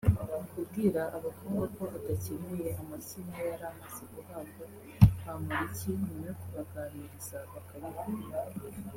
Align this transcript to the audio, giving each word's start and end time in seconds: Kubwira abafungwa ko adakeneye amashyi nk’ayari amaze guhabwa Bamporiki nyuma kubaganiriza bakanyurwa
Kubwira 0.51 1.01
abafungwa 1.17 1.65
ko 1.75 1.83
adakeneye 1.97 2.69
amashyi 2.81 3.17
nk’ayari 3.27 3.65
amaze 3.71 4.03
guhabwa 4.13 4.63
Bamporiki 5.23 5.87
nyuma 6.03 6.29
kubaganiriza 6.41 7.37
bakanyurwa 7.51 8.37